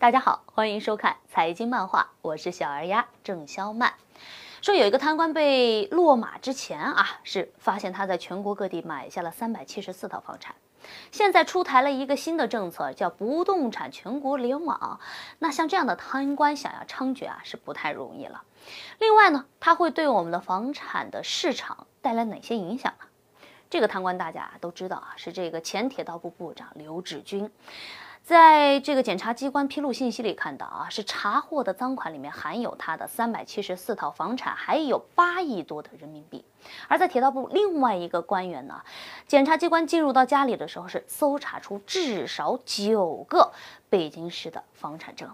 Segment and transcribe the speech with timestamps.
[0.00, 3.92] 大家好，欢迎收看财经漫画，我是小儿鸭郑肖曼。
[4.62, 10.54] 说有一个贪官被落马之前啊，是发现他在全国各地买下了三百七十四套房产。
[11.12, 14.98] 现在出台了一个新的政策，叫不动产全国联网。
[15.38, 18.42] 那像这样的贪官想要猖獗啊，是不太容易了。
[19.00, 23.04] 另外呢，它会对我们的房产的市场带来哪些影响呢？
[23.68, 27.50] 这个贪官大家都知道啊，是这个前铁道部部长刘志军。
[28.22, 36.44] 在这个检察机关披露信息里看到啊，是查获的赃款里面含有他的三百七十四套房产，还有八亿多的人民币。
[36.86, 38.82] 而在铁道部另外一个官员呢，
[39.26, 43.52] 检察机关进入到家里的时候是搜查出至少九个
[43.88, 45.28] 北京市的房产证。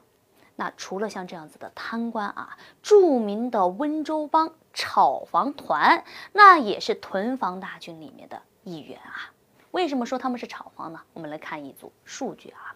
[0.54, 9.35] 那除了像这样子的贪官啊，著名的温州帮炒房团，那也是囤房大军里面的一员啊。
[9.76, 11.02] 为什么说他们是炒房呢？
[11.12, 12.72] 我们来看一组数据啊，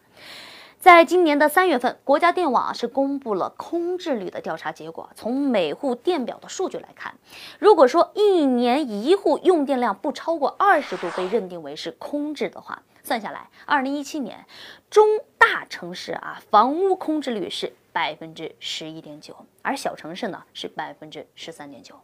[0.78, 5.08] 在今年的三月份，国家电网是公布了空置率的调查结果。
[5.14, 7.14] 从每户电表的数据来看，
[7.58, 14.44] 如果说一年一户用电量不超过二十度被认定为是空置的话，算下来，二零一七年
[14.90, 15.06] 中
[15.38, 21.98] 大城市啊房屋空置率是百分之十一点九，而小城市呢是百分之十三点九。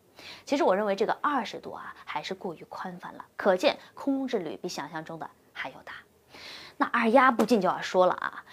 [0.45, 5.93] 其实我认为这个二十度啊还是过于宽泛了，可见空置率比想象中的还要大。
[6.79, 8.45] 那二丫不禁就要说了啊，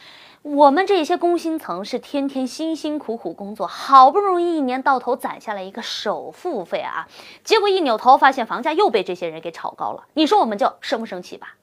[0.41, 7.07] 我们这些工薪层是天天辛辛苦苦工作，好不容易一年到头攒下来一个首付费啊，
[7.43, 11.55] 结果一扭头发现房价又被这些人给炒高了，你说我们就生不生气吧？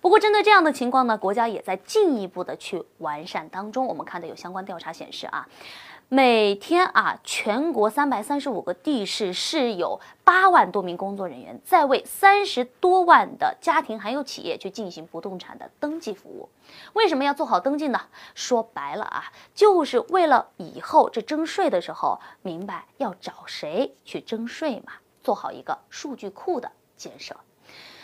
[0.00, 3.86] 不过针对这样的情况呢，国家也在进一步的去完善当中。
[3.86, 5.46] 我们看到有相关调查显示啊。
[6.14, 16.50] 每天啊，全国三百三十五个地市是有八万多名工作人员在为三十多万的家庭还有企业去进行不动产的登记服务。
[16.92, 17.98] 为什么要做好登记呢？
[18.34, 27.34] 说白了啊，就是为了以后这征税的时候明白要找谁去征税嘛，做好一个数据库的建设。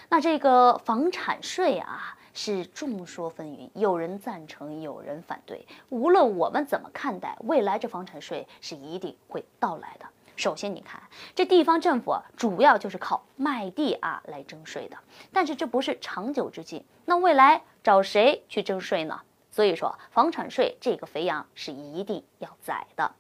[0.08, 2.14] 那这个房产税啊。
[2.40, 5.66] 是众说纷纭，有人赞成，有人反对。
[5.88, 10.06] 无论我们怎么看待，未来这房产税是一定会到来的。
[10.36, 11.02] 首先，你看
[11.34, 14.96] 这地方政府主要就是靠卖地啊来征税的，
[15.32, 16.86] 但是这不是长久之计。
[17.06, 19.20] 那未来找谁去征税呢？
[19.50, 23.10] 所以说，房产税这个肥羊是一定要宰的。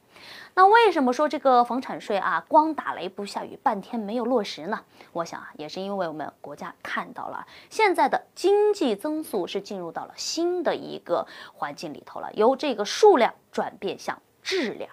[0.54, 4.80] 那为什么说这个房产税啊，光打雷不下雨，半天没有落实呢？
[5.12, 14.90] 我想啊，也是因为我们国家看到了现在的经济增速是进入到了新的一个环境里头了，由这个数量转变向质量。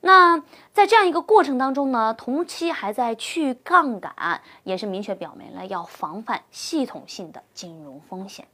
[0.00, 0.42] 那
[0.72, 8.46] 在这样一个过程当中呢，同期还在去杠杆，也是明确表明了要防范系统性的金融风险。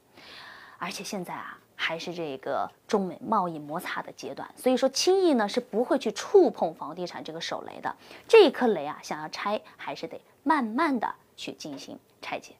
[0.77, 1.57] 而且现在啊。
[1.75, 7.95] 还是这个中美贸易摩擦的阶段，所以说轻易呢是不会去触碰房地产这个手雷的。
[8.27, 12.53] 这一颗雷啊，想要拆还是得慢慢的去进行拆解。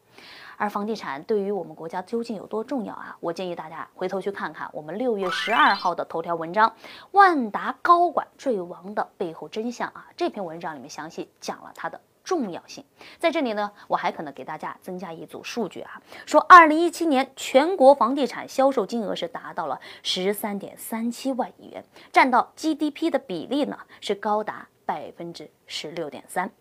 [0.58, 3.18] 而房地产对于我们国家究竟有多重要啊？
[3.20, 6.70] 我建议大家回头去看看我们六月十二号的头条文章
[7.12, 12.00] 《万达高管坠亡的背后真相》啊，这篇文章里面详细讲了它的。
[12.26, 12.84] 重要性。
[13.18, 26.52] 在这里呢，我还可能给大家增加一组数据啊，说二零一七年全国房地产销售金额是达到了十三点三七万亿元，占到 GDP 的比例呢是高达百分之十六点三，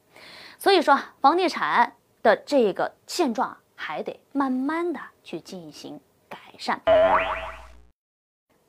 [0.59, 5.99] 所以说房地产的这个现状还得慢慢的去进行
[6.29, 6.81] 改善。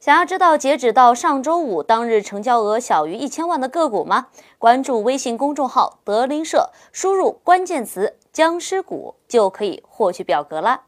[0.05, 4.27] 想要知道截止到上周五当日成交额小于一千万的个股吗？
[4.59, 10.83] 关注微信公众号德林社，输入关键词“僵尸股”就可以获取表格了。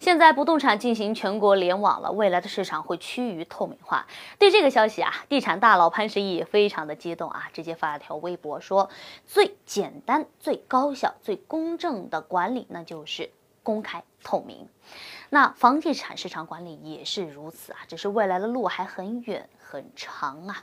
[0.00, 4.04] 现在不动产进行全国联网了，未来的市场会趋于透明化。
[4.36, 8.90] 对这个消息啊，地产大佬潘石屹非常的激动啊，直接发了条微博说
[9.24, 13.30] ：“最简单、最高效、最公正的管理，那就是
[13.66, 14.68] 公开透明。”
[15.28, 20.62] 那房地产市场管理也是如此啊，只是未来的路还很远很长啊。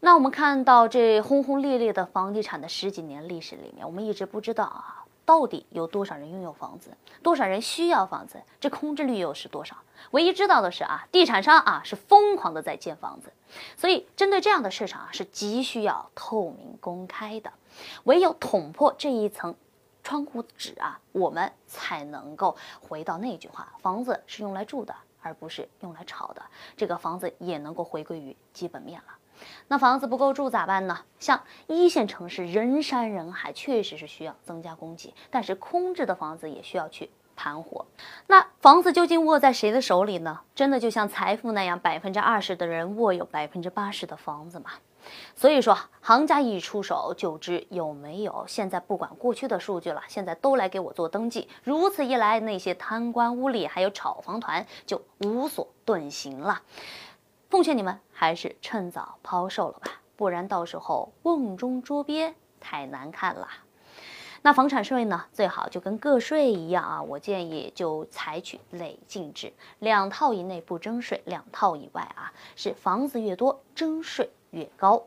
[0.00, 6.90] 那我们看到这轰轰烈烈的房地产的十几年历史里面，我们一直不知道啊，到底有多少人拥有房子，
[7.22, 9.76] 多少人需要房子，这空置率又是多少？
[10.10, 13.30] 唯一知道的是啊，地产商啊是疯狂的在建房子，
[13.76, 17.52] 所以针对这样的市场啊，是急需要透明公开的，
[18.04, 19.54] 唯有捅破这一层。
[20.02, 26.42] 窗户纸啊，我们才能够回到那句话：房子是用来住的，而不是用来炒的。
[26.76, 29.14] 这个房子也能够回归于基本面了。
[29.68, 30.98] 那房子不够住咋办呢？
[31.18, 37.86] 像一线城市人山人海，确实是需要增加供给，但是空置的房子也需要去盘活。
[38.26, 40.40] 那房子究竟握在谁的手里呢？
[40.54, 44.72] 真的就像财富那样，百分之二十的人握有百分之八十的房子吗？
[45.34, 48.44] 所以说，行家一出手就知有没有。
[48.46, 51.48] 现在不管过去的数据了，现在都来给我做登记。
[51.62, 56.62] 如此一来，那些贪官污吏还有炒房团就无所遁形了。
[57.48, 63.48] 奉劝你们还是趁早抛售了吧，不然到时候瓮中捉鳖太难看了。
[64.42, 65.26] 那房产税呢？
[65.34, 75.04] 最好就跟个税一样啊，我建议就采取累进制，两套以内不征税，两套以外啊，是房子越多征税越高。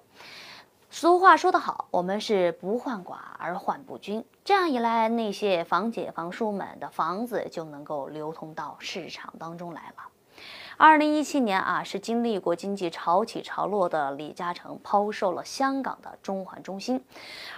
[0.89, 10.03] 俗话说得好，我们是不患寡而患不均，这样一来，那些房姐房叔们的房子就能够流通到市场当中来了。
[10.77, 17.03] 二零一七年啊，是经历过经济潮起潮落的李嘉诚抛售了香港的中环中心，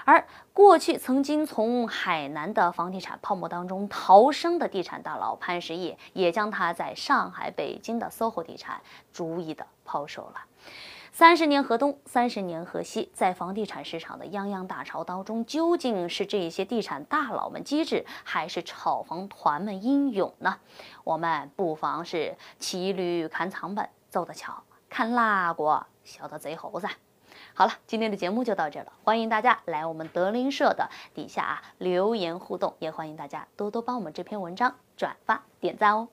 [0.05, 10.35] 而过去曾经从海南的房地产泡沫当中逃生的地产大佬潘石屹，也将他在上海、北京的 SOHO 地产逐一的抛售了。
[11.17, 20.57] 三十年河东，三十年河西，在房地产市场的泱泱大潮当中，究竟是这些地产大佬们机智，还是炒房团们英勇呢？
[21.05, 26.87] 我们不妨是骑驴看仓本，走得巧，看辣果，晓得贼猴子。
[27.53, 36.09] 好了，今天的节目就到这了，欢迎大家来我们德林社的底下啊留言互动，也欢迎大家多多帮我们这篇文章转发点赞哦。